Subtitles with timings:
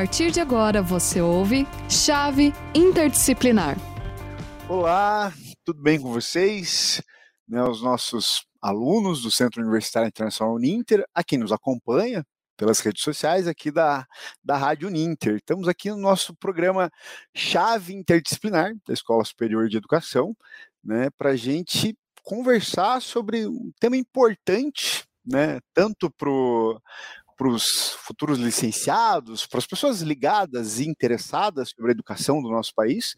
[0.00, 3.76] partir de agora você ouve Chave Interdisciplinar.
[4.66, 5.30] Olá,
[5.62, 7.02] tudo bem com vocês?
[7.46, 12.24] Né, os nossos alunos do Centro Universitário Internacional Uninter, a quem nos acompanha
[12.56, 14.06] pelas redes sociais aqui da,
[14.42, 15.36] da Rádio Uninter.
[15.36, 16.90] Estamos aqui no nosso programa
[17.36, 20.34] Chave Interdisciplinar da Escola Superior de Educação,
[20.82, 26.30] né, para a gente conversar sobre um tema importante, né, tanto para
[27.40, 32.74] para os futuros licenciados, para as pessoas ligadas e interessadas sobre a educação do nosso
[32.74, 33.16] país,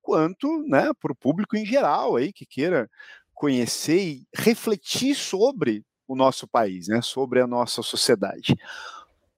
[0.00, 2.88] quanto né, para o público em geral aí que queira
[3.34, 8.56] conhecer e refletir sobre o nosso país, né, sobre a nossa sociedade.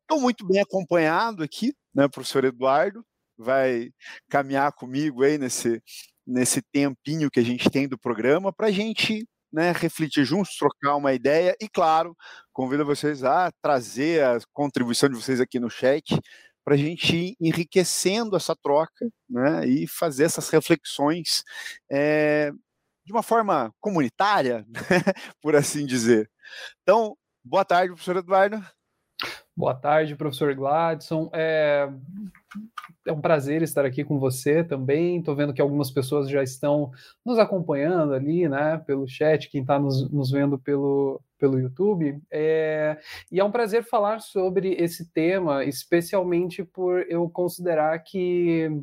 [0.02, 3.05] Estou muito bem acompanhado aqui, né, professor Eduardo,
[3.37, 3.91] vai
[4.29, 5.83] caminhar comigo aí nesse,
[6.24, 10.97] nesse tempinho que a gente tem do programa para a gente né, refletir juntos, trocar
[10.97, 12.17] uma ideia e, claro,
[12.53, 16.19] convido vocês a trazer a contribuição de vocês aqui no chat
[16.65, 21.43] para a gente ir enriquecendo essa troca né, e fazer essas reflexões
[21.91, 22.52] é,
[23.05, 24.65] de uma forma comunitária,
[25.43, 26.30] por assim dizer.
[26.83, 28.65] Então, boa tarde, professor Eduardo.
[29.61, 31.29] Boa tarde, professor Gladson.
[31.35, 31.87] É,
[33.07, 35.19] é um prazer estar aqui com você também.
[35.19, 36.91] Estou vendo que algumas pessoas já estão
[37.23, 42.19] nos acompanhando ali, né, pelo chat, quem está nos, nos, vendo pelo, pelo YouTube.
[42.30, 42.97] É,
[43.30, 48.83] e é um prazer falar sobre esse tema, especialmente por eu considerar que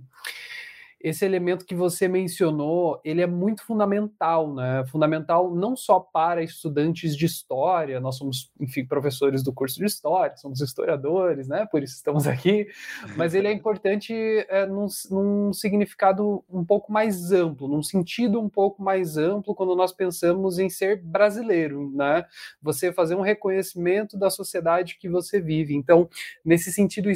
[0.99, 4.83] esse elemento que você mencionou, ele é muito fundamental, né?
[4.87, 10.35] Fundamental não só para estudantes de história, nós somos, enfim, professores do curso de história,
[10.37, 11.67] somos historiadores, né?
[11.69, 12.67] Por isso estamos aqui,
[13.15, 14.13] mas ele é importante
[14.49, 19.75] é, num, num significado um pouco mais amplo, num sentido um pouco mais amplo quando
[19.75, 22.25] nós pensamos em ser brasileiro, né?
[22.61, 25.75] Você fazer um reconhecimento da sociedade que você vive.
[25.75, 26.09] Então,
[26.43, 27.07] nesse sentido,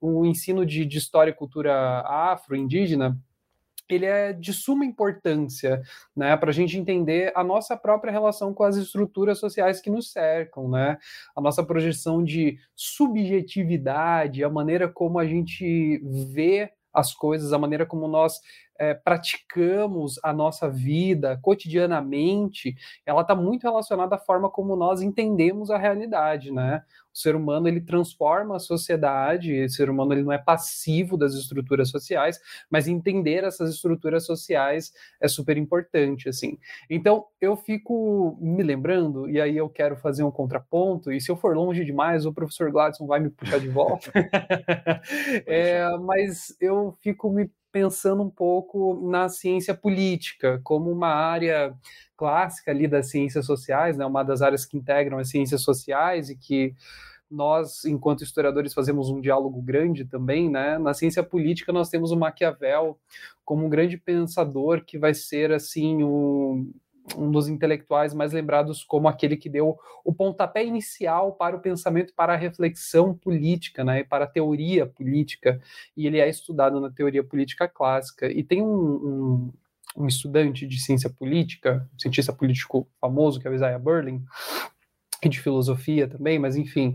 [0.00, 3.16] o ensino de, de história e cultura afro-indígena
[3.94, 5.80] ele é de suma importância,
[6.14, 10.10] né, para a gente entender a nossa própria relação com as estruturas sociais que nos
[10.10, 10.98] cercam, né,
[11.36, 15.98] a nossa projeção de subjetividade, a maneira como a gente
[16.32, 18.40] vê as coisas, a maneira como nós
[18.78, 25.70] é, praticamos a nossa vida cotidianamente, ela está muito relacionada à forma como nós entendemos
[25.70, 26.82] a realidade, né?
[27.16, 31.32] O ser humano ele transforma a sociedade, o ser humano ele não é passivo das
[31.32, 32.38] estruturas sociais,
[32.68, 36.58] mas entender essas estruturas sociais é super importante, assim.
[36.90, 41.36] Então, eu fico me lembrando, e aí eu quero fazer um contraponto, e se eu
[41.36, 44.12] for longe demais, o professor Gladson vai me puxar de volta.
[45.46, 51.74] é, mas eu fico me pensando um pouco na ciência política como uma área
[52.16, 56.36] clássica ali das ciências sociais, né, uma das áreas que integram as ciências sociais e
[56.36, 56.74] que
[57.30, 60.78] nós, enquanto historiadores, fazemos um diálogo grande também, né?
[60.78, 62.98] Na ciência política nós temos o Maquiavel
[63.44, 66.72] como um grande pensador que vai ser assim um,
[67.16, 72.12] um dos intelectuais mais lembrados como aquele que deu o pontapé inicial para o pensamento,
[72.14, 75.60] para a reflexão política, né, para a teoria política,
[75.96, 78.30] e ele é estudado na teoria política clássica.
[78.30, 79.52] E tem um, um,
[79.96, 84.24] um estudante de ciência política, um cientista político famoso, que é o Isaiah Berlin,
[85.22, 86.94] e de filosofia também, mas enfim,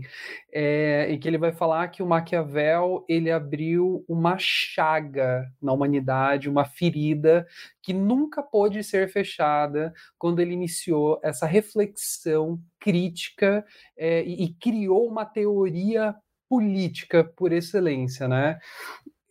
[0.52, 6.48] é, e que ele vai falar que o Maquiavel ele abriu uma chaga na humanidade,
[6.48, 7.46] uma ferida
[7.82, 13.64] que nunca pôde ser fechada quando ele iniciou essa reflexão crítica
[13.96, 16.14] é, e, e criou uma teoria
[16.48, 18.58] política por excelência, né?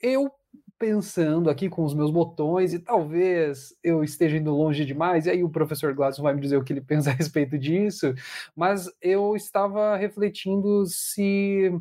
[0.02, 0.32] Eu
[0.82, 5.44] pensando aqui com os meus botões e talvez eu esteja indo longe demais, e aí
[5.44, 8.16] o professor Glasson vai me dizer o que ele pensa a respeito disso,
[8.56, 11.72] mas eu estava refletindo se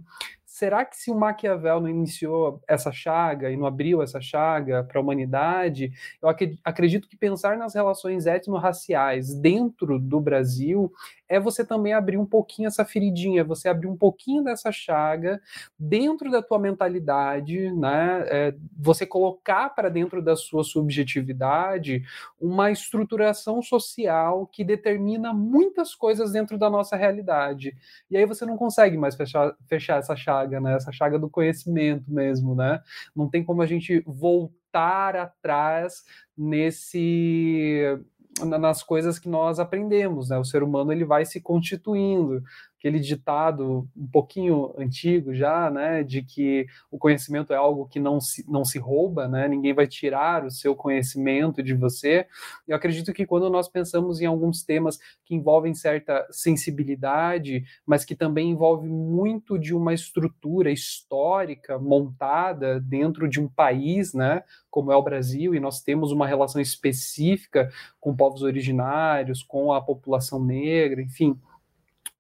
[0.45, 5.01] será que se o Maquiavel não iniciou essa chaga e não abriu essa chaga para
[5.01, 5.91] a humanidade,
[6.21, 6.29] eu
[6.63, 10.93] acredito que pensar nas relações etno-raciais dentro do Brasil
[11.31, 15.41] é você também abrir um pouquinho essa feridinha, você abrir um pouquinho dessa chaga
[15.79, 18.25] dentro da tua mentalidade, né?
[18.27, 22.03] É, você colocar para dentro da sua subjetividade
[22.41, 27.77] uma estruturação social que determina muitas coisas dentro da nossa realidade.
[28.11, 30.75] E aí você não consegue mais fechar, fechar essa chaga, né?
[30.75, 32.81] Essa chaga do conhecimento mesmo, né?
[33.15, 36.05] Não tem como a gente voltar atrás
[36.37, 38.01] nesse
[38.45, 40.39] nas coisas que nós aprendemos, né?
[40.39, 42.43] O ser humano ele vai se constituindo,
[42.81, 48.19] aquele ditado um pouquinho antigo já, né, de que o conhecimento é algo que não
[48.19, 52.27] se, não se rouba, né, ninguém vai tirar o seu conhecimento de você.
[52.67, 58.17] Eu acredito que quando nós pensamos em alguns temas que envolvem certa sensibilidade, mas que
[58.17, 64.97] também envolve muito de uma estrutura histórica montada dentro de um país, né, como é
[64.97, 71.03] o Brasil, e nós temos uma relação específica com povos originários, com a população negra,
[71.03, 71.39] enfim,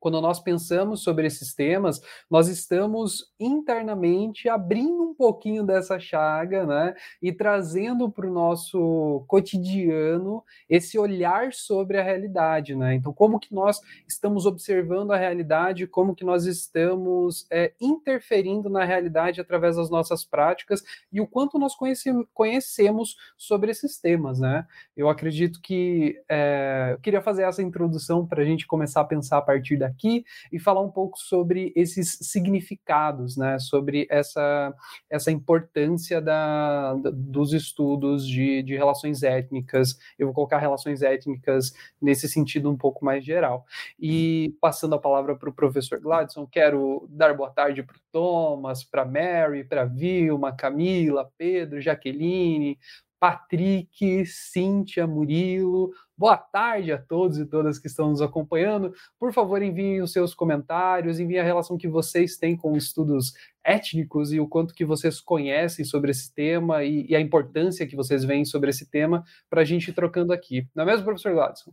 [0.00, 6.94] quando nós pensamos sobre esses temas, nós estamos internamente abrindo um pouquinho dessa chaga, né?
[7.22, 12.94] E trazendo para o nosso cotidiano esse olhar sobre a realidade, né?
[12.94, 18.84] Então, como que nós estamos observando a realidade, como que nós estamos é, interferindo na
[18.84, 20.82] realidade através das nossas práticas
[21.12, 24.66] e o quanto nós conhece, conhecemos sobre esses temas, né?
[24.96, 29.38] Eu acredito que é, eu queria fazer essa introdução para a gente começar a pensar
[29.38, 34.74] a partir da aqui e falar um pouco sobre esses significados, né, sobre essa,
[35.08, 39.98] essa importância da, dos estudos de, de relações étnicas.
[40.18, 43.64] Eu vou colocar relações étnicas nesse sentido um pouco mais geral.
[43.98, 48.84] E passando a palavra para o professor Gladson, quero dar boa tarde para o Thomas,
[48.84, 52.78] para Mary, para Vilma, Camila, Pedro, Jaqueline,
[53.20, 55.90] Patrick, Cíntia, Murilo.
[56.16, 58.94] Boa tarde a todos e todas que estão nos acompanhando.
[59.18, 64.32] Por favor, enviem os seus comentários, enviem a relação que vocês têm com estudos étnicos
[64.32, 68.24] e o quanto que vocês conhecem sobre esse tema e, e a importância que vocês
[68.24, 70.66] veem sobre esse tema para a gente ir trocando aqui.
[70.74, 71.72] Não é mesmo, professor Gladson?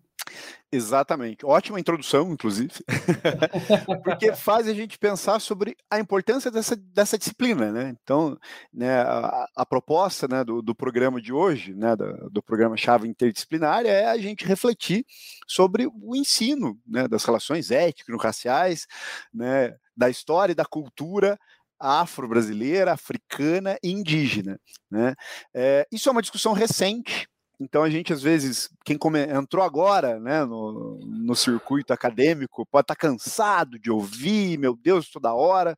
[0.70, 1.46] Exatamente.
[1.46, 2.74] Ótima introdução, inclusive,
[4.04, 7.96] porque faz a gente pensar sobre a importância dessa, dessa disciplina, né?
[8.04, 8.38] Então,
[8.74, 13.08] né, a, a proposta né, do, do, programa de hoje, né, do, do programa Chave
[13.08, 15.06] Interdisciplinar, é a gente refletir
[15.48, 18.88] sobre o ensino né, das relações étnico-raciais,
[19.34, 21.40] né, da história e da cultura
[21.80, 24.60] afro-brasileira, africana e indígena.
[24.92, 25.16] Né?
[25.54, 27.28] É, isso é uma discussão recente,
[27.60, 32.84] então a gente às vezes, quem come, entrou agora né, no, no circuito acadêmico, pode
[32.84, 35.78] estar tá cansado de ouvir, meu Deus, toda hora,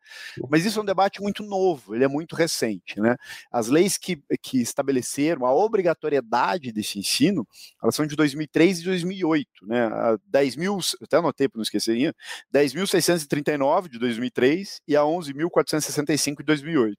[0.49, 2.99] mas isso é um debate muito novo, ele é muito recente.
[2.99, 3.15] Né?
[3.51, 7.47] As leis que, que estabeleceram a obrigatoriedade desse ensino,
[7.81, 9.49] elas são de 2003 e 2008.
[9.63, 9.89] Né?
[10.27, 12.13] 10 mil, até anotei para não esquecer,
[12.53, 16.97] 10.639 de 2003 e a 11.465 de 2008.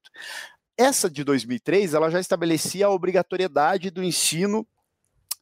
[0.81, 4.67] Essa de 2003, ela já estabelecia a obrigatoriedade do ensino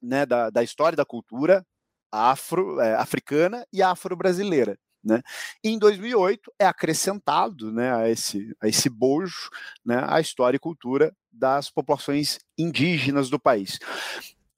[0.02, 1.64] né, da, da história da cultura
[2.10, 4.76] afro, é, africana e afro-brasileira.
[5.00, 5.22] Né?
[5.62, 9.48] em 2008 é acrescentado né, a, esse, a esse bojo
[9.86, 13.78] né, a história e cultura das populações indígenas do país.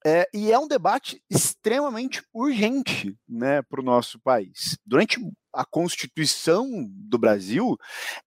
[0.03, 4.79] É, e é um debate extremamente urgente né, para o nosso país.
[4.83, 5.19] Durante
[5.53, 7.77] a Constituição do Brasil,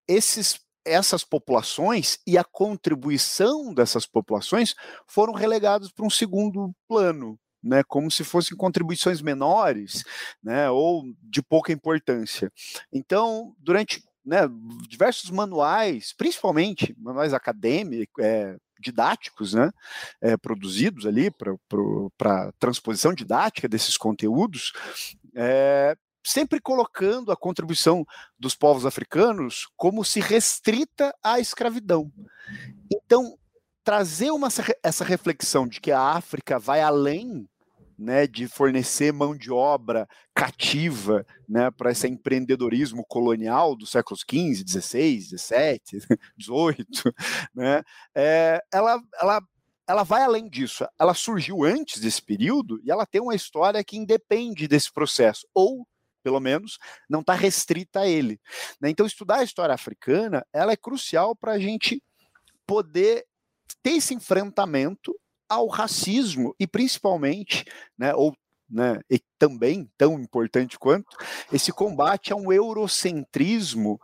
[0.06, 4.74] esses essas populações e a contribuição dessas populações
[5.06, 10.04] foram relegados para um segundo plano, né, como se fossem contribuições menores,
[10.42, 12.52] né, ou de pouca importância.
[12.92, 14.42] Então, durante né,
[14.88, 19.70] diversos manuais, principalmente manuais acadêmicos, é, didáticos, né,
[20.20, 24.72] é, produzidos ali para transposição didática desses conteúdos,
[25.34, 28.04] é, sempre colocando a contribuição
[28.38, 32.10] dos povos africanos como se restrita à escravidão.
[32.92, 33.38] Então,
[33.84, 34.48] trazer uma,
[34.82, 37.46] essa reflexão de que a África vai além
[37.98, 44.64] né, de fornecer mão de obra cativa né, para esse empreendedorismo colonial dos séculos XV,
[44.66, 46.00] XVI, XVII,
[46.40, 47.14] XVIII,
[47.54, 47.82] né,
[48.14, 49.42] é, ela, ela,
[49.86, 50.84] ela vai além disso.
[50.98, 55.86] Ela surgiu antes desse período e ela tem uma história que independe desse processo, ou
[56.24, 56.78] pelo menos,
[57.08, 58.40] não está restrita a ele.
[58.80, 58.88] Né?
[58.88, 62.02] Então, estudar a história africana ela é crucial para a gente
[62.66, 63.24] poder
[63.82, 65.14] ter esse enfrentamento
[65.46, 67.64] ao racismo e principalmente,
[67.98, 68.34] né, ou
[68.68, 71.16] né, e também tão importante quanto
[71.52, 74.00] esse combate a um eurocentrismo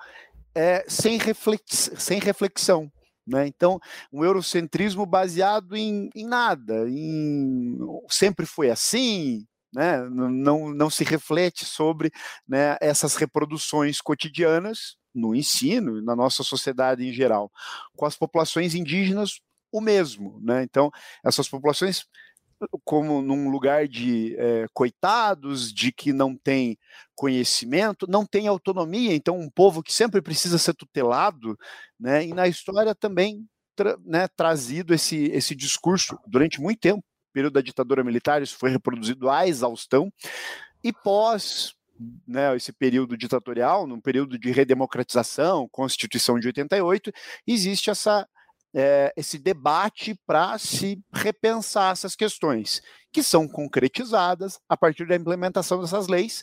[0.54, 2.92] é, sem, reflex, sem reflexão.
[3.26, 3.46] Né?
[3.46, 3.80] Então,
[4.12, 10.00] um eurocentrismo baseado em, em nada, em sempre foi assim, né?
[10.08, 12.10] não, não se reflete sobre
[12.46, 17.50] né, essas reproduções cotidianas no ensino na nossa sociedade em geral.
[17.96, 19.40] Com as populações indígenas,
[19.72, 20.40] o mesmo.
[20.42, 20.62] Né?
[20.62, 20.90] Então,
[21.24, 22.04] essas populações,
[22.84, 26.78] como num lugar de é, coitados, de que não tem
[27.14, 31.58] conhecimento, não tem autonomia, então, um povo que sempre precisa ser tutelado,
[31.98, 32.24] né?
[32.24, 33.46] e na história também
[34.04, 39.30] né, trazido esse, esse discurso durante muito tempo período da ditadura militar, isso foi reproduzido
[39.30, 40.12] à exaustão,
[40.82, 41.74] e pós
[42.26, 47.12] né, esse período ditatorial, num período de redemocratização, Constituição de 88,
[47.46, 48.26] existe essa,
[48.74, 52.80] é, esse debate para se repensar essas questões,
[53.12, 56.42] que são concretizadas a partir da implementação dessas leis,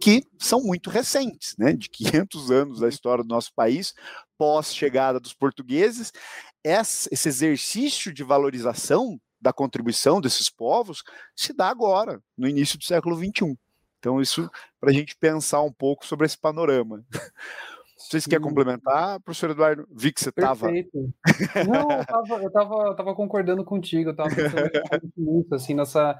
[0.00, 3.94] que são muito recentes, né, de 500 anos da história do nosso país,
[4.36, 6.12] pós-chegada dos portugueses.
[6.62, 11.02] Esse exercício de valorização da contribuição desses povos
[11.34, 13.56] se dá agora, no início do século XXI.
[13.98, 17.04] Então, isso para a gente pensar um pouco sobre esse panorama.
[17.98, 19.86] Vocês querem complementar, professor Eduardo?
[19.90, 20.70] Vi que você estava.
[20.70, 24.70] Não, eu estava eu tava, eu tava concordando contigo, eu estava pensando
[25.16, 26.16] muito assim, nessa.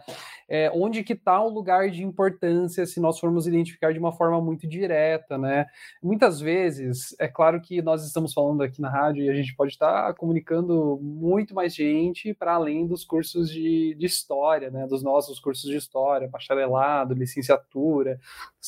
[0.48, 4.40] É, onde que está o lugar de importância se nós formos identificar de uma forma
[4.40, 5.66] muito direta, né?
[6.02, 9.72] Muitas vezes, é claro que nós estamos falando aqui na rádio e a gente pode
[9.72, 14.86] estar tá comunicando muito mais gente para além dos cursos de, de história, né?
[14.86, 18.18] Dos nossos cursos de história, bacharelado, licenciatura,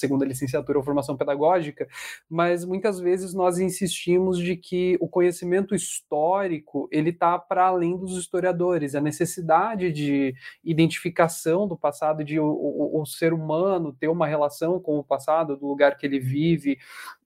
[0.01, 1.87] segunda licenciatura ou formação pedagógica,
[2.29, 8.17] mas muitas vezes nós insistimos de que o conhecimento histórico ele está para além dos
[8.19, 14.27] historiadores, a necessidade de identificação do passado, de o, o, o ser humano ter uma
[14.27, 16.79] relação com o passado, do lugar que ele vive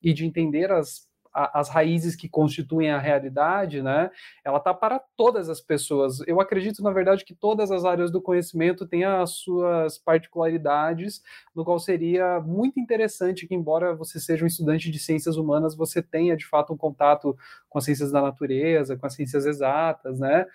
[0.03, 4.11] e de entender as as raízes que constituem a realidade, né?
[4.45, 6.21] Ela está para todas as pessoas.
[6.29, 11.23] Eu acredito, na verdade, que todas as áreas do conhecimento têm as suas particularidades,
[11.55, 16.01] no qual seria muito interessante que, embora você seja um estudante de ciências humanas, você
[16.01, 17.37] tenha de fato um contato
[17.69, 20.47] com as ciências da natureza, com as ciências exatas, né?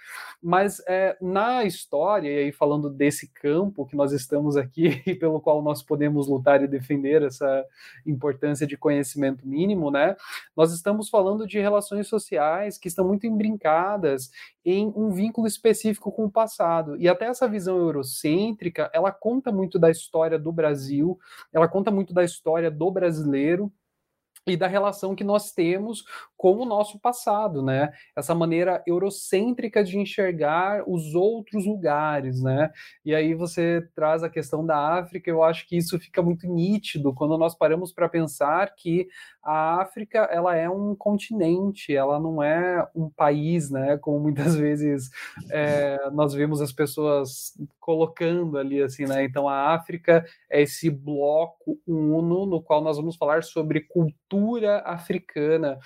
[0.41, 5.41] Mas é, na história, e aí falando desse campo que nós estamos aqui e pelo
[5.41, 7.65] qual nós podemos lutar e defender essa
[8.05, 10.15] importância de conhecimento mínimo, né?
[10.55, 14.29] Nós estamos falando de relações sociais que estão muito embrincadas
[14.63, 16.97] em um vínculo específico com o passado.
[16.97, 21.19] E até essa visão eurocêntrica, ela conta muito da história do Brasil,
[21.51, 23.71] ela conta muito da história do brasileiro,
[24.47, 26.03] e da relação que nós temos
[26.39, 27.91] com o nosso passado, né?
[28.15, 32.71] Essa maneira eurocêntrica de enxergar os outros lugares, né?
[33.03, 37.13] E aí você traz a questão da África, eu acho que isso fica muito nítido
[37.13, 39.09] quando nós paramos para pensar que
[39.43, 43.97] a África, ela é um continente, ela não é um país, né?
[43.97, 45.09] Como muitas vezes
[45.51, 49.25] é, nós vemos as pessoas colocando ali, assim, né?
[49.25, 54.79] Então a África é esse bloco uno no qual nós vamos falar sobre cultura cultura
[54.85, 55.79] africana.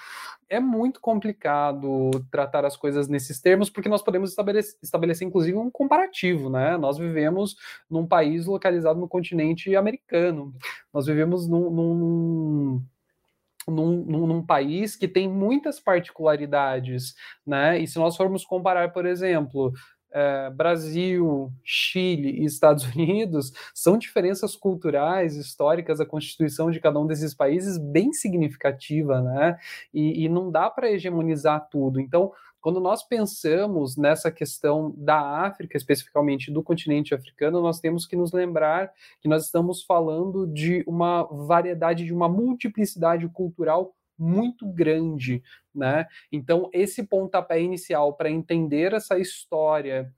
[0.53, 5.72] É muito complicado tratar as coisas nesses termos, porque nós podemos estabelecer, estabelecer, inclusive, um
[5.72, 6.77] comparativo, né?
[6.77, 7.55] Nós vivemos
[7.89, 10.53] num país localizado no continente americano.
[10.93, 12.81] Nós vivemos num, num
[13.67, 17.79] num, num, num, país que tem muitas particularidades, né?
[17.79, 19.74] E se nós formos comparar, por exemplo,
[20.13, 27.08] é, Brasil, Chile e Estados Unidos são diferenças culturais, históricas, a constituição de cada um
[27.08, 29.58] desses países bem significativa, né?
[29.93, 32.00] E, e não dá para hegemonizar tudo.
[32.00, 38.15] Então, quando nós pensamos nessa questão da África, especificamente do continente africano, nós temos que
[38.15, 38.89] nos lembrar
[39.20, 45.43] que nós estamos falando de uma variedade, de uma multiplicidade cultural muito grande,
[45.74, 46.08] né?
[46.32, 50.13] Então, esse pontapé inicial para entender essa história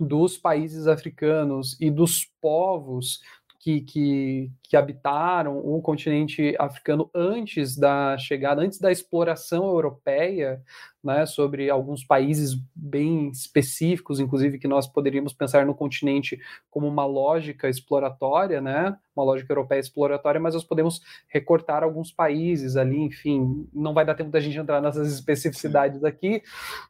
[0.00, 3.20] dos países africanos e dos povos
[3.62, 10.60] que, que, que, habitaram o continente africano antes da chegada, antes da exploração europeia,
[11.02, 17.06] né, sobre alguns países bem específicos, inclusive que nós poderíamos pensar no continente como uma
[17.06, 23.68] lógica exploratória, né, uma lógica europeia exploratória, mas nós podemos recortar alguns países ali, enfim,
[23.72, 26.42] não vai dar tempo da gente entrar nessas especificidades aqui,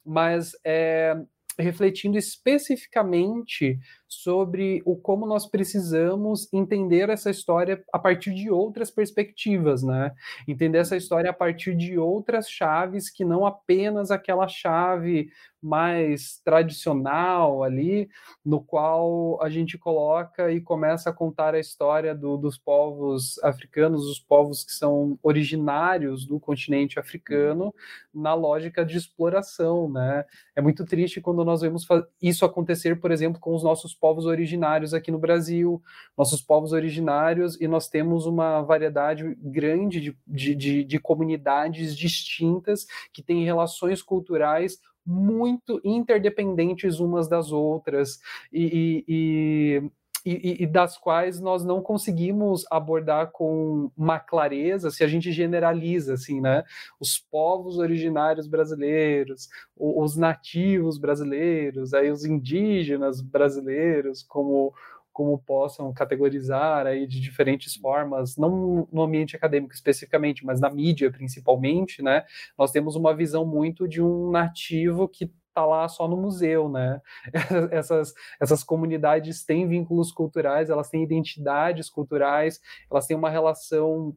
[0.03, 1.15] mas é,
[1.59, 3.79] refletindo especificamente
[4.13, 10.13] sobre o como nós precisamos entender essa história a partir de outras perspectivas, né?
[10.47, 15.31] Entender essa história a partir de outras chaves que não apenas aquela chave
[15.63, 18.11] mais tradicional ali,
[18.45, 24.05] no qual a gente coloca e começa a contar a história do, dos povos africanos,
[24.07, 27.73] os povos que são originários do continente africano,
[28.13, 30.25] na lógica de exploração, né?
[30.57, 31.87] É muito triste quando nós vemos
[32.21, 35.81] isso acontecer, por exemplo, com os nossos povos originários aqui no Brasil,
[36.19, 42.85] nossos povos originários, e nós temos uma variedade grande de, de, de, de comunidades distintas
[43.13, 48.19] que têm relações culturais muito interdependentes umas das outras.
[48.53, 49.91] E, e, e,
[50.25, 56.41] e, das quais nós não conseguimos abordar com uma clareza se a gente generaliza, assim,
[56.41, 56.65] né?
[57.01, 64.73] Os povos originários brasileiros, os nativos brasileiros, aí os indígenas brasileiros, como
[65.13, 71.11] como possam categorizar aí de diferentes formas, não no ambiente acadêmico especificamente, mas na mídia
[71.13, 72.25] principalmente, né?
[72.59, 77.01] Nós temos uma visão muito de um nativo que tá lá só no museu, né?
[77.71, 84.17] Essas, essas comunidades têm vínculos culturais, elas têm identidades culturais, elas têm uma relação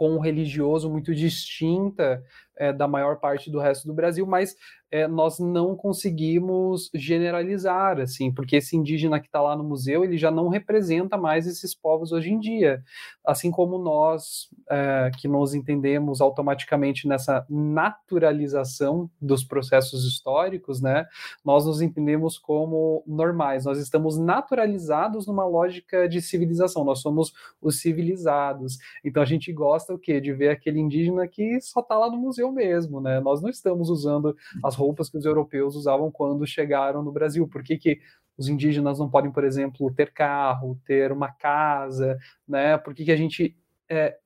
[0.00, 2.24] com o religioso muito distinta
[2.56, 4.56] é, da maior parte do resto do Brasil, mas
[4.90, 10.18] é, nós não conseguimos generalizar, assim, porque esse indígena que está lá no museu, ele
[10.18, 12.82] já não representa mais esses povos hoje em dia.
[13.24, 21.06] Assim como nós, é, que nos entendemos automaticamente nessa naturalização dos processos históricos, né,
[21.44, 27.80] nós nos entendemos como normais, nós estamos naturalizados numa lógica de civilização, nós somos os
[27.80, 28.78] civilizados.
[29.04, 29.50] Então a gente
[29.90, 30.20] gosta o quê?
[30.20, 33.20] De ver aquele indígena que só está lá no museu mesmo, né?
[33.20, 37.48] Nós não estamos usando as roupas que os europeus usavam quando chegaram no Brasil.
[37.48, 38.00] Por que, que
[38.36, 42.78] os indígenas não podem, por exemplo, ter carro, ter uma casa, né?
[42.78, 43.56] Por que, que a gente
[43.88, 44.16] é,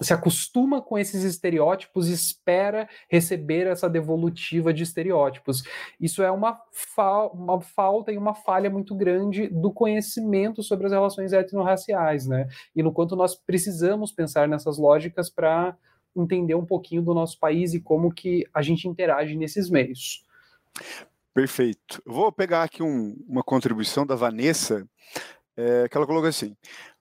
[0.00, 5.62] se acostuma com esses estereótipos e espera receber essa devolutiva de estereótipos.
[6.00, 10.92] Isso é uma, fa uma falta e uma falha muito grande do conhecimento sobre as
[10.92, 12.48] relações étnico-raciais, né?
[12.74, 15.76] E no quanto nós precisamos pensar nessas lógicas para
[16.14, 20.24] entender um pouquinho do nosso país e como que a gente interage nesses meios.
[21.34, 22.02] Perfeito.
[22.04, 24.88] Vou pegar aqui um, uma contribuição da Vanessa,
[25.56, 26.56] é, que ela colocou assim: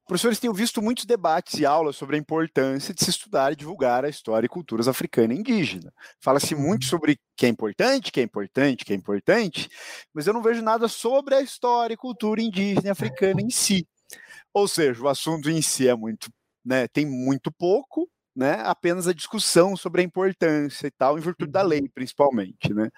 [0.06, 4.06] professores têm visto muitos debates e aulas sobre a importância de se estudar e divulgar
[4.06, 5.92] a história e culturas africana e indígena.
[6.22, 6.90] Fala-se muito uhum.
[6.90, 9.70] sobre que é importante, que é importante, que é importante,
[10.14, 13.88] mas eu não vejo nada sobre a história e cultura indígena e africana em si.
[14.54, 16.30] Ou seja, o assunto em si é muito,
[16.64, 21.52] né, tem muito pouco, né, apenas a discussão sobre a importância e tal, em virtude
[21.52, 21.90] da lei, uhum.
[21.94, 22.90] principalmente, né.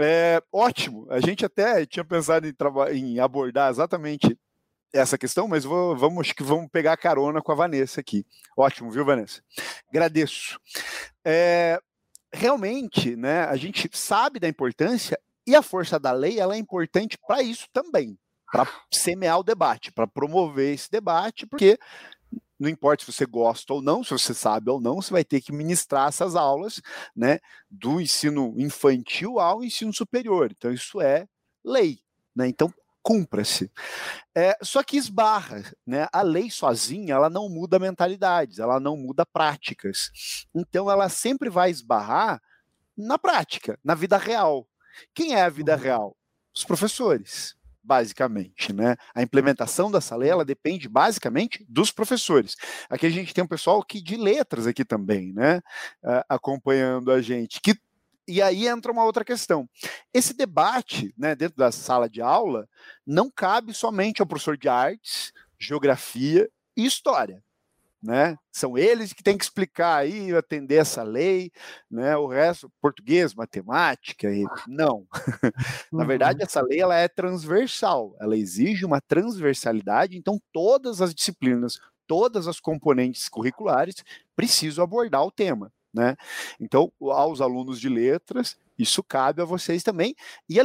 [0.00, 2.54] É, ótimo, a gente até tinha pensado em,
[2.92, 4.38] em abordar exatamente
[4.92, 8.24] essa questão, mas vou, vamos, que vamos pegar carona com a Vanessa aqui.
[8.56, 9.42] Ótimo, viu, Vanessa?
[9.88, 10.58] Agradeço.
[11.24, 11.80] É,
[12.32, 17.18] realmente, né, a gente sabe da importância e a força da lei ela é importante
[17.26, 18.18] para isso também,
[18.50, 21.78] para semear o debate, para promover esse debate, porque
[22.58, 25.40] não importa se você gosta ou não, se você sabe ou não, você vai ter
[25.40, 26.82] que ministrar essas aulas,
[27.14, 27.38] né,
[27.70, 30.50] do ensino infantil ao ensino superior.
[30.50, 31.26] Então isso é
[31.64, 32.00] lei,
[32.34, 32.48] né?
[32.48, 32.72] Então
[33.08, 33.72] cumpra-se.
[34.36, 36.06] É, só que esbarra, né?
[36.12, 40.10] A lei sozinha, ela não muda mentalidades, ela não muda práticas.
[40.54, 42.38] Então ela sempre vai esbarrar
[42.94, 44.68] na prática, na vida real.
[45.14, 45.82] Quem é a vida uhum.
[45.82, 46.16] real?
[46.54, 48.96] Os professores basicamente, né?
[49.14, 52.54] A implementação dessa lei ela depende basicamente dos professores.
[52.90, 55.62] Aqui a gente tem um pessoal que de letras aqui também, né?
[56.04, 57.58] Uh, acompanhando a gente.
[57.62, 57.74] Que
[58.28, 59.68] e aí entra uma outra questão.
[60.12, 62.68] Esse debate, né, dentro da sala de aula,
[63.06, 67.42] não cabe somente ao professor de artes, geografia e história
[68.02, 68.36] né?
[68.52, 71.50] São eles que têm que explicar aí, atender essa lei,
[71.90, 72.16] né?
[72.16, 75.06] O resto, português, matemática, e não.
[75.92, 76.44] Na verdade, uhum.
[76.44, 82.60] essa lei ela é transversal, ela exige uma transversalidade, então todas as disciplinas, todas as
[82.60, 83.96] componentes curriculares
[84.36, 85.72] precisam abordar o tema.
[85.92, 86.16] Né?
[86.60, 90.14] Então, aos alunos de letras, isso cabe a vocês também.
[90.48, 90.64] E a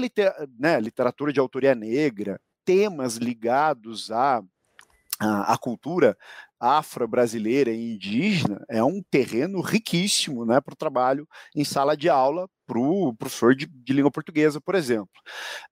[0.60, 4.44] né, literatura de autoria negra, temas ligados à,
[5.20, 6.18] à, à cultura
[6.60, 12.48] afro-brasileira e indígena é um terreno riquíssimo né, para o trabalho em sala de aula
[12.66, 15.12] para o professor de, de, língua portuguesa, por exemplo.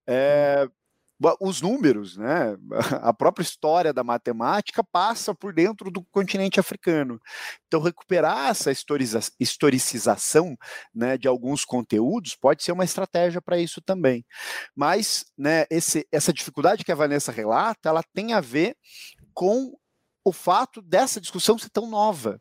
[0.06, 0.68] É,
[1.40, 2.58] os números, né,
[3.02, 7.20] a própria história da matemática passa por dentro do continente africano.
[7.68, 8.72] Então, recuperar essa
[9.40, 10.58] historicização
[10.94, 14.26] né, de alguns conteúdos pode ser uma estratégia para isso também.
[14.76, 18.76] Mas né, esse, essa dificuldade que a Vanessa relata, ela tem a ver
[19.34, 19.78] com
[20.24, 22.40] o fato dessa discussão ser tão nova.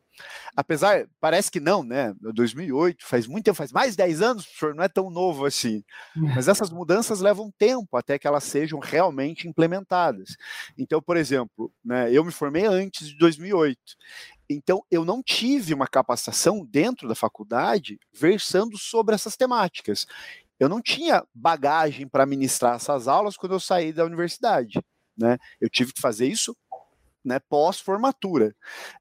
[0.55, 2.13] Apesar, parece que não, né?
[2.21, 5.83] 2008, faz muito tempo, faz mais de 10 anos, professor, não é tão novo assim.
[6.15, 10.35] Mas essas mudanças levam tempo até que elas sejam realmente implementadas.
[10.77, 13.79] Então, por exemplo, né, eu me formei antes de 2008.
[14.47, 20.05] Então, eu não tive uma capacitação dentro da faculdade versando sobre essas temáticas.
[20.59, 24.79] Eu não tinha bagagem para ministrar essas aulas quando eu saí da universidade.
[25.17, 25.37] Né?
[25.59, 26.55] Eu tive que fazer isso
[27.23, 28.55] né, pós-formatura.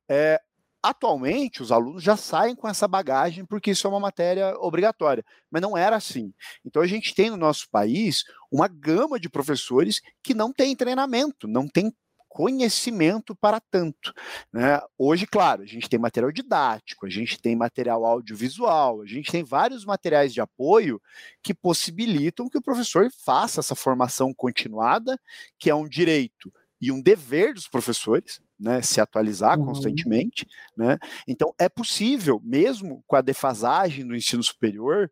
[0.09, 0.41] É,
[0.83, 5.61] atualmente os alunos já saem com essa bagagem porque isso é uma matéria obrigatória, mas
[5.61, 6.33] não era assim.
[6.65, 11.47] Então a gente tem no nosso país uma gama de professores que não tem treinamento,
[11.47, 11.93] não tem
[12.31, 14.15] conhecimento para tanto.
[14.53, 14.81] Né?
[14.97, 19.43] Hoje, claro, a gente tem material didático, a gente tem material audiovisual, a gente tem
[19.43, 21.03] vários materiais de apoio
[21.43, 25.21] que possibilitam que o professor faça essa formação continuada,
[25.59, 29.67] que é um direito e um dever dos professores, né, se atualizar uhum.
[29.67, 30.99] constantemente, né?
[31.27, 35.11] Então é possível, mesmo com a defasagem do ensino superior,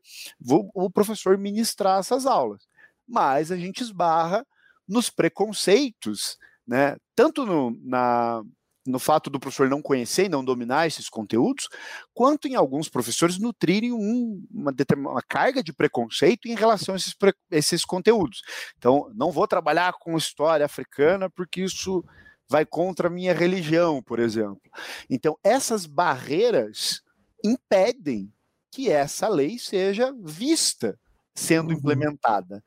[0.75, 2.67] o professor ministrar essas aulas,
[3.07, 4.47] mas a gente esbarra
[4.87, 6.99] nos preconceitos né?
[7.17, 8.43] Tanto no, na,
[8.89, 11.69] no fato do professor não conhecer e não dominar esses conteúdos,
[12.15, 17.15] quanto em alguns professores nutrirem um, uma, uma carga de preconceito em relação a esses,
[17.51, 18.43] esses conteúdos.
[18.79, 22.05] Então, não vou trabalhar com história africana porque isso
[22.49, 24.71] vai contra a minha religião, por exemplo.
[25.11, 27.03] Então, essas barreiras
[27.45, 28.33] impedem
[28.71, 30.99] que essa lei seja vista
[31.35, 31.77] sendo uhum.
[31.77, 32.63] implementada.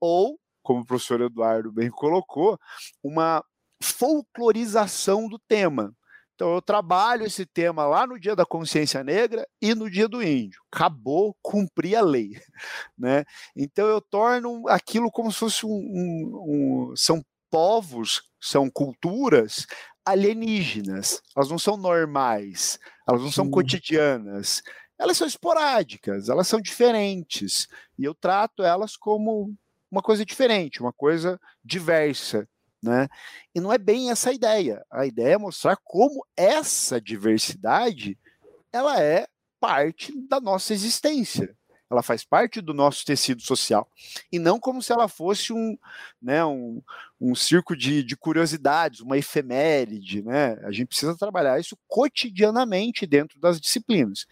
[0.00, 2.58] Ou como o professor Eduardo bem colocou,
[3.02, 3.42] uma
[3.82, 5.94] folclorização do tema.
[6.34, 10.22] Então, eu trabalho esse tema lá no Dia da Consciência Negra e no Dia do
[10.22, 10.62] Índio.
[10.72, 12.40] Acabou, cumpri a lei.
[12.96, 13.24] Né?
[13.56, 16.96] Então, eu torno aquilo como se fosse um, um, um.
[16.96, 19.66] São povos, são culturas
[20.04, 21.20] alienígenas.
[21.36, 23.34] Elas não são normais, elas não Sim.
[23.34, 24.62] são cotidianas.
[24.98, 27.68] Elas são esporádicas, elas são diferentes.
[27.98, 29.54] E eu trato elas como
[29.90, 32.48] uma coisa diferente, uma coisa diversa.
[32.82, 33.08] Né?
[33.54, 34.84] E não é bem essa a ideia.
[34.90, 38.18] A ideia é mostrar como essa diversidade
[38.72, 39.26] ela é
[39.60, 41.56] parte da nossa existência.
[41.90, 43.90] Ela faz parte do nosso tecido social.
[44.30, 45.76] E não como se ela fosse um,
[46.20, 46.82] né, um,
[47.18, 50.22] um circo de, de curiosidades, uma efeméride.
[50.22, 50.58] Né?
[50.64, 54.26] A gente precisa trabalhar isso cotidianamente dentro das disciplinas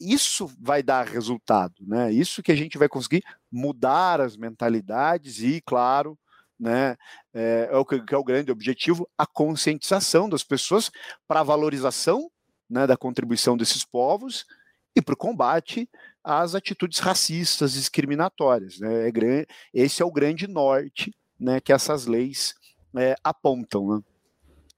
[0.00, 2.12] isso vai dar resultado, né?
[2.12, 6.18] Isso que a gente vai conseguir mudar as mentalidades e, claro,
[6.58, 6.96] né,
[7.34, 10.90] é, é o que, que é o grande objetivo, a conscientização das pessoas
[11.28, 12.30] para a valorização
[12.68, 14.46] né, da contribuição desses povos
[14.94, 15.88] e para o combate
[16.24, 18.78] às atitudes racistas, discriminatórias.
[18.78, 19.08] Né?
[19.08, 22.54] É, esse é o grande norte né, que essas leis
[22.96, 23.96] é, apontam.
[23.96, 24.02] Né?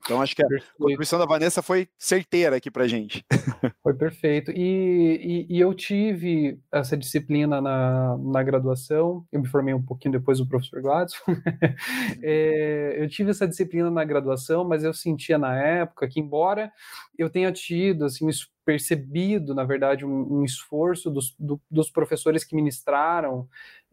[0.00, 0.74] Então acho que a perfeito.
[0.78, 3.24] contribuição da Vanessa foi certeira aqui para gente.
[3.82, 4.50] Foi perfeito.
[4.50, 10.12] E, e, e, eu tive essa disciplina na, na graduação, eu me formei um pouquinho
[10.12, 11.16] depois do professor Gladson.
[12.22, 16.70] é, eu tive essa disciplina na graduação, mas eu sentia na época que, embora
[17.16, 18.28] eu tenha tido, assim,
[18.64, 23.48] percebido, na verdade, um, um esforço dos, do, dos professores que ministraram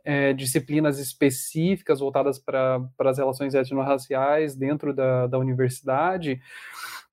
[0.06, 6.40] é, disciplinas específicas voltadas para as relações étnico-raciais dentro da, da universidade,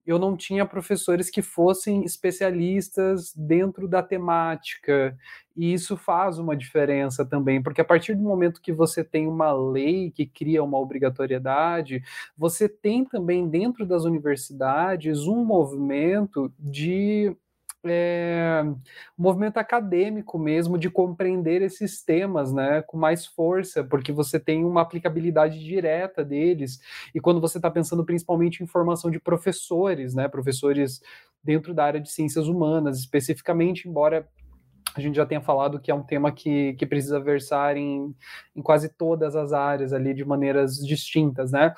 [0.05, 5.17] eu não tinha professores que fossem especialistas dentro da temática.
[5.57, 9.53] E isso faz uma diferença também, porque a partir do momento que você tem uma
[9.53, 12.03] lei que cria uma obrigatoriedade,
[12.37, 17.37] você tem também dentro das universidades um movimento de
[17.85, 24.39] é, um movimento acadêmico mesmo de compreender esses temas, né, com mais força, porque você
[24.39, 26.81] tem uma aplicabilidade direta deles.
[27.15, 31.01] E quando você está pensando principalmente em formação de professores, né, professores
[31.43, 34.29] dentro da área de ciências humanas, especificamente, embora
[34.95, 38.15] a gente já tenha falado que é um tema que, que precisa versar em,
[38.55, 41.75] em quase todas as áreas ali de maneiras distintas, né?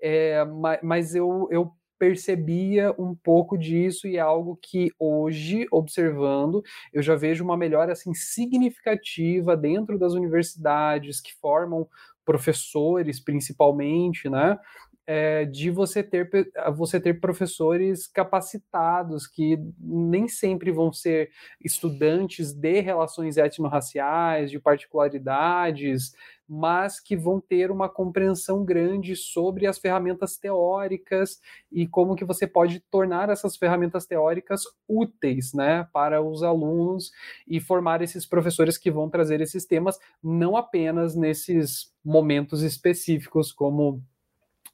[0.00, 6.62] É, mas, mas eu, eu percebia um pouco disso e é algo que hoje, observando,
[6.92, 11.88] eu já vejo uma melhora assim significativa dentro das universidades que formam
[12.24, 14.58] professores, principalmente, né?
[15.08, 16.28] É, de você ter,
[16.76, 21.30] você ter professores capacitados que nem sempre vão ser
[21.64, 26.12] estudantes de relações étnico-raciais, de particularidades,
[26.48, 31.40] mas que vão ter uma compreensão grande sobre as ferramentas teóricas
[31.70, 37.10] e como que você pode tornar essas ferramentas teóricas úteis, né, para os alunos
[37.46, 44.02] e formar esses professores que vão trazer esses temas não apenas nesses momentos específicos como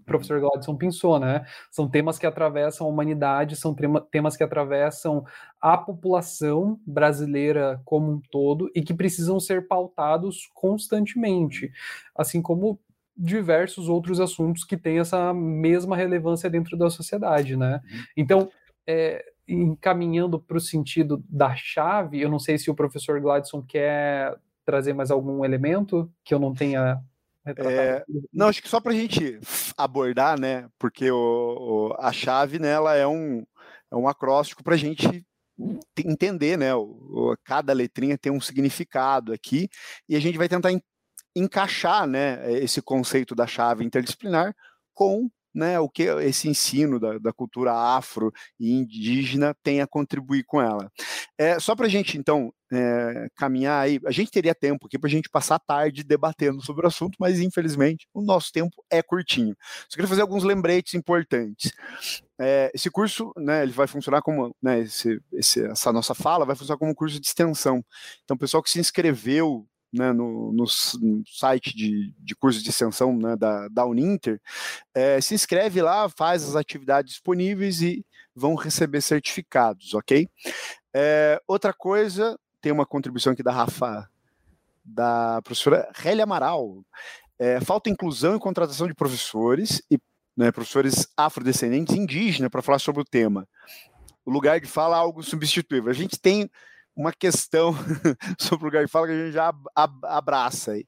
[0.05, 1.45] professor Gladson pensou, né?
[1.71, 3.75] São temas que atravessam a humanidade, são
[4.11, 5.25] temas que atravessam
[5.61, 11.71] a população brasileira como um todo e que precisam ser pautados constantemente,
[12.15, 12.79] assim como
[13.17, 17.81] diversos outros assuntos que têm essa mesma relevância dentro da sociedade, né?
[17.85, 18.03] Uhum.
[18.17, 18.51] Então,
[18.87, 24.37] é, encaminhando para o sentido da chave, eu não sei se o professor Gladson quer
[24.65, 27.03] trazer mais algum elemento que eu não tenha
[27.45, 29.39] é, não, acho que só para a gente
[29.77, 30.69] abordar, né?
[30.79, 31.17] Porque o,
[31.91, 33.45] o, a chave nela é um
[33.91, 35.27] é um acróstico para a gente
[35.99, 36.75] entender, né?
[36.75, 39.69] O, cada letrinha tem um significado aqui
[40.09, 40.71] e a gente vai tentar
[41.35, 44.55] encaixar, né, esse conceito da chave interdisciplinar
[44.93, 50.45] com né, o que esse ensino da, da, cultura afro e indígena tem a contribuir
[50.45, 50.91] com ela.
[51.39, 55.09] É, só para a gente, então, é, caminhar aí, a gente teria tempo aqui para
[55.09, 59.03] a gente passar a tarde debatendo sobre o assunto, mas infelizmente o nosso tempo é
[59.03, 59.55] curtinho.
[59.89, 61.73] Só queria fazer alguns lembretes importantes.
[62.41, 66.57] É, esse curso, né, ele vai funcionar como, né, esse, esse, essa nossa fala vai
[66.57, 67.85] funcionar como um curso de extensão.
[68.25, 70.67] Então, o pessoal que se inscreveu né, no, no,
[71.27, 74.41] site de, de curso de extensão né, da, da Uninter,
[74.95, 80.29] é, se inscreve lá, faz as atividades disponíveis e vão receber certificados, ok?
[80.95, 84.09] É, outra coisa, tem uma contribuição aqui da Rafa,
[84.85, 86.85] da professora Rélia Amaral.
[87.39, 89.99] É, falta inclusão e contratação de professores e
[90.37, 93.47] né, professores afrodescendentes indígenas para falar sobre o tema.
[94.25, 95.91] O lugar de fala é algo substituível.
[95.91, 96.49] A gente tem
[96.95, 97.75] uma questão
[98.39, 99.53] sobre o fala que a gente já
[100.05, 100.87] abraça aí.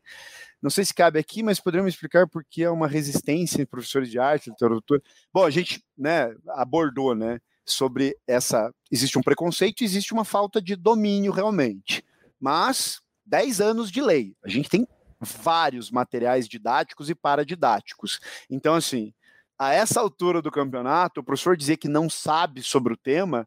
[0.62, 4.10] Não sei se cabe aqui, mas poderíamos explicar por que é uma resistência em professores
[4.10, 5.02] de arte, literatura.
[5.32, 8.72] Bom, a gente né, abordou né, sobre essa.
[8.90, 12.02] Existe um preconceito, existe uma falta de domínio realmente.
[12.40, 14.34] Mas 10 anos de lei.
[14.42, 14.86] A gente tem
[15.20, 18.20] vários materiais didáticos e paradidáticos.
[18.50, 19.12] Então, assim,
[19.58, 23.46] a essa altura do campeonato, o professor dizer que não sabe sobre o tema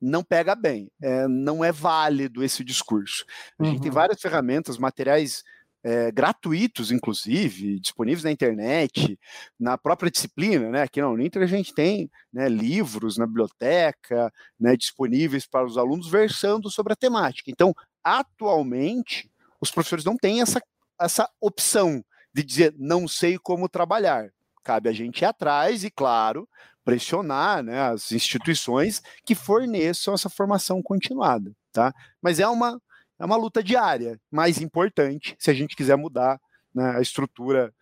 [0.00, 3.24] não pega bem, é, não é válido esse discurso.
[3.58, 3.70] A uhum.
[3.70, 3.94] gente tem uhum.
[3.94, 5.42] várias ferramentas, materiais
[5.86, 9.16] é, gratuitos, inclusive, disponíveis na internet,
[9.58, 10.82] na própria disciplina, né?
[10.82, 16.10] Aqui na Uninter a gente tem né, livros na biblioteca, né, disponíveis para os alunos
[16.10, 17.52] versando sobre a temática.
[17.52, 19.30] Então, atualmente,
[19.60, 20.60] os professores não têm essa,
[21.00, 22.04] essa opção
[22.34, 24.28] de dizer não sei como trabalhar.
[24.66, 26.48] Cabe a gente ir atrás e, claro,
[26.84, 31.94] pressionar né, as instituições que forneçam essa formação continuada, tá?
[32.20, 32.82] Mas é uma,
[33.16, 36.40] é uma luta diária, mais importante, se a gente quiser mudar
[36.74, 37.72] né, a estrutura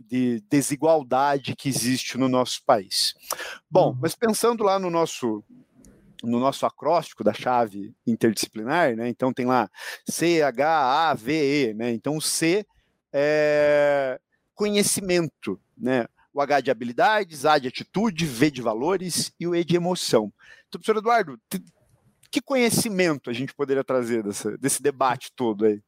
[0.00, 3.14] de desigualdade que existe no nosso país.
[3.70, 3.98] Bom, uhum.
[4.02, 5.44] mas pensando lá no nosso
[6.24, 9.08] no nosso acróstico da chave interdisciplinar, né?
[9.08, 9.70] Então tem lá
[10.08, 11.92] C, H, A, V, E, né?
[11.92, 12.66] Então C
[13.12, 14.20] é
[14.54, 16.06] conhecimento, né?
[16.32, 20.32] O H de habilidades, A de atitude, V de valores e o E de emoção.
[20.68, 21.38] Então, professor Eduardo,
[22.32, 25.82] que conhecimento a gente poderia trazer dessa, desse debate todo aí?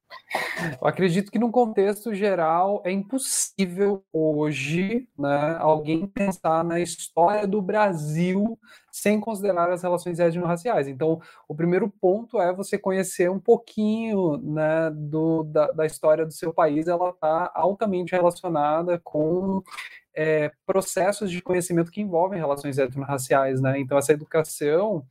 [0.78, 7.62] Eu acredito que, num contexto geral, é impossível hoje né, alguém pensar na história do
[7.62, 8.58] Brasil
[8.92, 10.86] sem considerar as relações étnico-raciais.
[10.86, 16.32] Então, o primeiro ponto é você conhecer um pouquinho né, do, da, da história do
[16.32, 16.86] seu país.
[16.88, 19.62] Ela está altamente relacionada com
[20.14, 23.78] é, processos de conhecimento que envolvem relações etnorraciais, né?
[23.78, 25.04] Então essa educação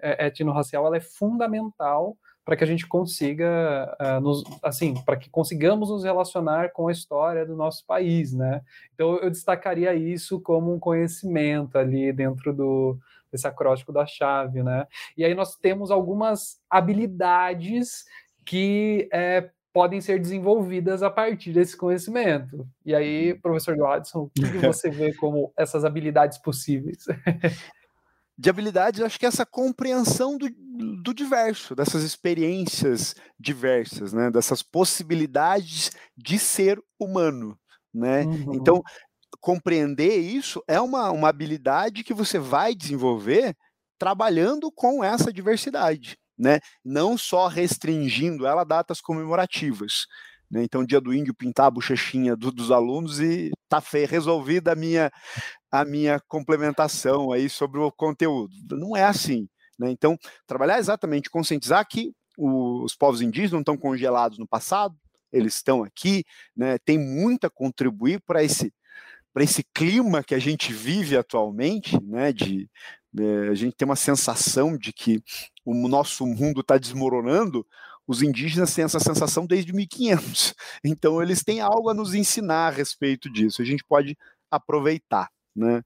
[0.00, 2.16] é, etnorracial ela é fundamental
[2.46, 6.92] para que a gente consiga, uh, nos, assim, para que consigamos nos relacionar com a
[6.92, 8.62] história do nosso país, né?
[8.94, 12.96] Então eu destacaria isso como um conhecimento ali dentro do
[13.32, 14.86] desse acróstico da chave, né?
[15.16, 18.04] E aí nós temos algumas habilidades
[18.44, 22.66] que é, podem ser desenvolvidas a partir desse conhecimento.
[22.82, 23.40] E aí, uhum.
[23.42, 27.04] professor Gladson, o que você vê como essas habilidades possíveis?
[28.38, 30.48] de habilidades, acho que essa compreensão do,
[31.02, 34.30] do diverso, dessas experiências diversas, né?
[34.30, 37.58] dessas possibilidades de ser humano.
[37.92, 38.22] Né?
[38.22, 38.54] Uhum.
[38.54, 38.82] Então,
[39.42, 43.54] compreender isso é uma, uma habilidade que você vai desenvolver
[43.98, 46.60] trabalhando com essa diversidade né?
[46.84, 50.06] não só restringindo ela a datas comemorativas.
[50.50, 50.62] Né?
[50.62, 54.76] Então, dia do índio pintar a bochechinha do, dos alunos e tá feio, resolvida a
[54.76, 55.10] minha,
[55.70, 58.54] a minha complementação aí sobre o conteúdo.
[58.70, 59.48] Não é assim.
[59.78, 59.90] Né?
[59.90, 64.94] Então, trabalhar exatamente, conscientizar que os povos indígenas não estão congelados no passado,
[65.32, 66.24] eles estão aqui,
[66.56, 66.78] né?
[66.84, 68.72] tem muito a contribuir para esse
[69.36, 72.70] para esse clima que a gente vive atualmente, né, de
[73.18, 75.22] é, a gente tem uma sensação de que
[75.64, 77.66] o nosso mundo está desmoronando,
[78.06, 80.54] os indígenas têm essa sensação desde 1500.
[80.84, 83.60] Então, eles têm algo a nos ensinar a respeito disso.
[83.60, 84.16] A gente pode
[84.50, 85.28] aproveitar.
[85.54, 85.82] Né?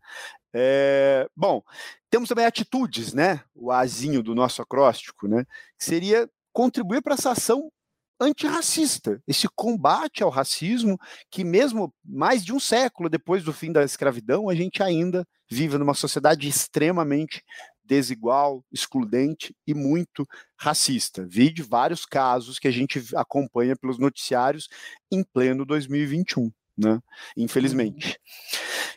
[0.53, 1.63] É, bom,
[2.11, 3.41] temos também atitudes, né?
[3.55, 5.45] O azinho do nosso acróstico, né?
[5.79, 7.71] Que seria contribuir para essa ação
[8.21, 10.99] antirracista, esse combate ao racismo
[11.31, 15.77] que mesmo mais de um século depois do fim da escravidão, a gente ainda vive
[15.77, 17.43] numa sociedade extremamente
[17.85, 21.27] desigual, excludente e muito racista.
[21.27, 24.69] Vi de vários casos que a gente acompanha pelos noticiários
[25.11, 27.01] em pleno 2021, né?
[27.37, 28.21] Infelizmente.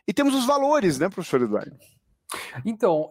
[0.08, 1.76] E temos os valores, né, professor Eduardo?
[2.66, 3.10] Então,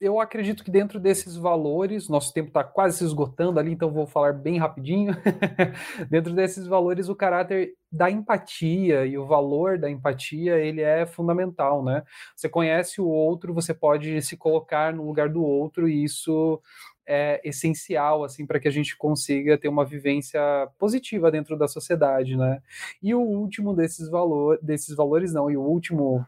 [0.00, 4.06] eu acredito que dentro desses valores, nosso tempo está quase se esgotando ali, então vou
[4.06, 5.14] falar bem rapidinho.
[6.10, 11.84] dentro desses valores, o caráter da empatia e o valor da empatia, ele é fundamental,
[11.84, 12.02] né?
[12.34, 16.60] Você conhece o outro, você pode se colocar no lugar do outro e isso
[17.06, 20.40] é essencial assim para que a gente consiga ter uma vivência
[20.78, 22.60] positiva dentro da sociedade, né?
[23.02, 26.26] E o último desses valores, desses valores não, e o último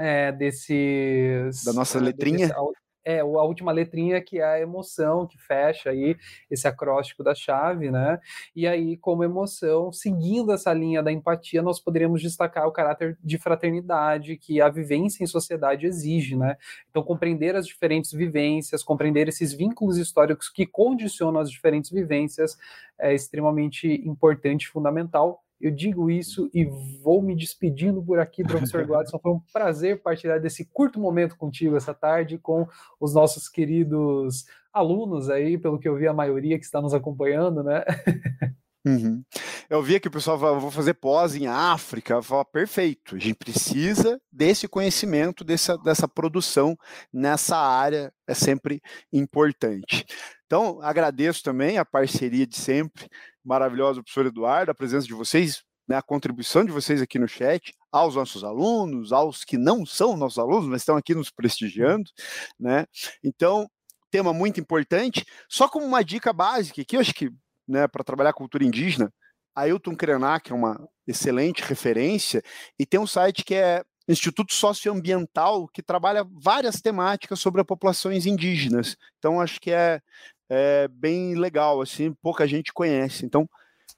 [0.00, 2.54] é, desses da nossa letrinha desse,
[3.08, 6.14] é, a última letrinha que é a emoção, que fecha aí
[6.50, 8.20] esse acróstico da chave, né?
[8.54, 13.38] E aí, como emoção, seguindo essa linha da empatia, nós poderíamos destacar o caráter de
[13.38, 16.58] fraternidade que a vivência em sociedade exige, né?
[16.90, 22.58] Então, compreender as diferentes vivências, compreender esses vínculos históricos que condicionam as diferentes vivências
[22.98, 26.64] é extremamente importante e fundamental eu digo isso e
[27.02, 29.18] vou me despedindo por aqui, professor Gladson.
[29.18, 32.66] Foi um prazer partilhar desse curto momento contigo essa tarde com
[33.00, 37.62] os nossos queridos alunos aí, pelo que eu vi, a maioria que está nos acompanhando,
[37.62, 37.84] né?
[38.88, 39.22] Uhum.
[39.68, 42.18] Eu vi que o pessoal falou, vou fazer pós em África.
[42.50, 46.74] Perfeito, a gente precisa desse conhecimento, dessa, dessa produção
[47.12, 48.80] nessa área, é sempre
[49.12, 50.06] importante.
[50.46, 53.06] Então, agradeço também a parceria de sempre,
[53.44, 57.74] maravilhosa, professor Eduardo, a presença de vocês, né, a contribuição de vocês aqui no chat,
[57.92, 62.10] aos nossos alunos, aos que não são nossos alunos, mas estão aqui nos prestigiando,
[62.58, 62.86] né?
[63.22, 63.68] Então,
[64.10, 65.24] tema muito importante.
[65.48, 67.30] Só como uma dica básica aqui, eu acho que,
[67.68, 69.12] né, para trabalhar cultura indígena,
[69.54, 72.42] Ailton Krenak é uma excelente referência
[72.78, 78.96] e tem um site que é Instituto Socioambiental que trabalha várias temáticas sobre populações indígenas.
[79.18, 80.00] Então acho que é
[80.48, 83.26] é bem legal, assim, pouca gente conhece.
[83.26, 83.48] Então,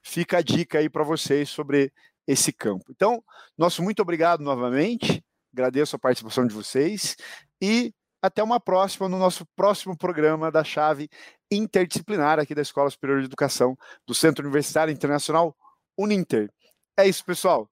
[0.02, 1.92] fica a dica aí para vocês sobre
[2.26, 2.84] esse campo.
[2.90, 3.22] Então,
[3.56, 7.16] nosso muito obrigado novamente, agradeço a participação de vocês
[7.60, 11.08] e até uma próxima no nosso próximo programa da chave
[11.50, 15.56] interdisciplinar aqui da Escola Superior de Educação do Centro Universitário Internacional
[15.98, 16.50] Uninter.
[16.98, 17.68] É isso, pessoal.